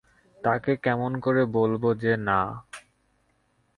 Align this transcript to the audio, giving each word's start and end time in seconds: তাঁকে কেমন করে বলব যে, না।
তাঁকে 0.39 0.73
কেমন 0.77 1.11
করে 1.19 1.41
বলব 1.51 1.83
যে, 1.93 2.11
না। 2.19 2.39